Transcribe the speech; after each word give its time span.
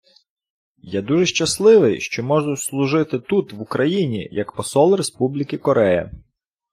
Я 0.83 1.01
дуже 1.01 1.25
щасливий, 1.25 2.01
що 2.01 2.23
можу 2.23 2.57
служити 2.57 3.19
тут, 3.19 3.53
в 3.53 3.61
Україні, 3.61 4.29
як 4.31 4.51
Посол 4.51 4.95
Республіки 4.95 5.57
Корея. 5.57 6.11